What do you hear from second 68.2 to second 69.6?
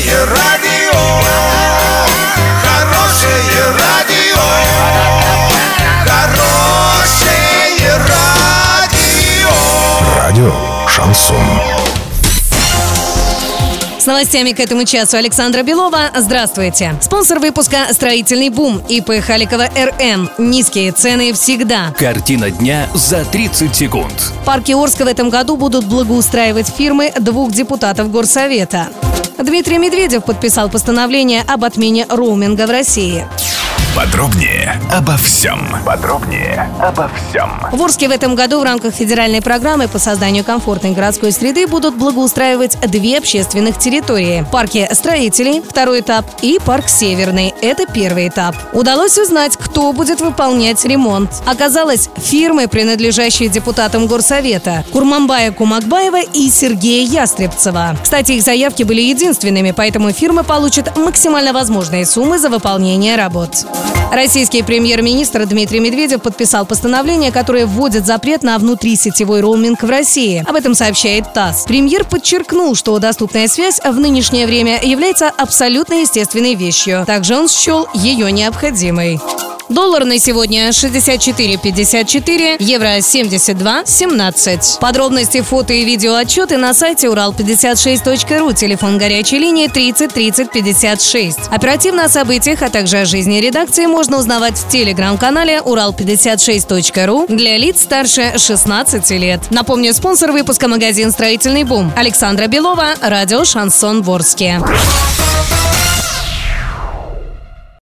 на внутрисетевой